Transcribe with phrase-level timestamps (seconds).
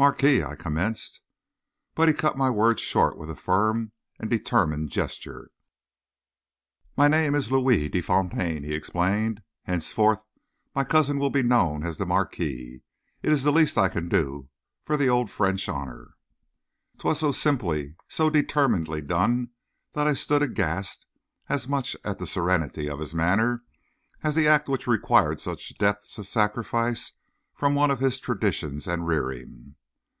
[0.00, 1.20] "Marquis" I commenced.
[1.94, 5.50] But he cut my words short with a firm and determined gesture.
[6.96, 9.42] "My name is Louis de Fontaine," he explained.
[9.64, 10.22] "Henceforth
[10.74, 12.80] my cousin will be known as the marquis.
[13.20, 14.48] It is the least I can do
[14.82, 16.14] for the old French honor."
[16.98, 19.50] 'Twas so simply, so determinedly done
[19.92, 21.04] that I stood aghast
[21.50, 23.64] as much at the serenity of his manner
[24.22, 27.12] as the act which required such depth of sacrifice
[27.54, 29.74] from one of his traditions and rearing.